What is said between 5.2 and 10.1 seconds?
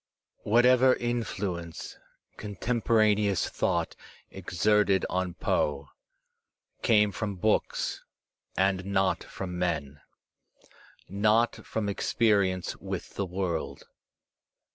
Poe came from books and not from men,